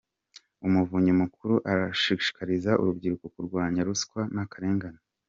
Umuvunyi 0.67 1.11
Mukuru 1.21 1.55
arashishikariza 1.71 2.71
urubyiruko 2.81 3.25
kurwanya 3.33 3.81
ruswa 3.87 4.21
n’akarengane 4.33 4.99